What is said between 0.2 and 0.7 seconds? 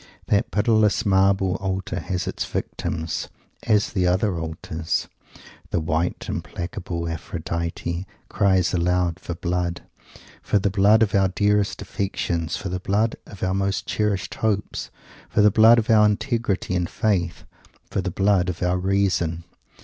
That